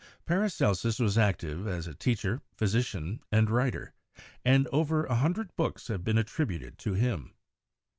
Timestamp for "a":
1.85-1.93, 5.05-5.15